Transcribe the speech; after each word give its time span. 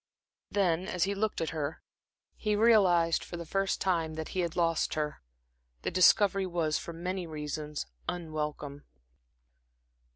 Then, 0.49 0.87
as 0.87 1.03
he 1.03 1.13
looked 1.13 1.41
at 1.41 1.51
her, 1.51 1.83
he 2.35 2.55
realized 2.55 3.23
for 3.23 3.37
the 3.37 3.45
first 3.45 3.79
time 3.79 4.15
that 4.15 4.29
he 4.29 4.39
had 4.39 4.55
lost 4.55 4.95
her. 4.95 5.21
The 5.83 5.91
discovery 5.91 6.47
was, 6.47 6.79
for 6.79 6.91
many 6.91 7.27
reasons, 7.27 7.85
unwelcome. 8.09 8.85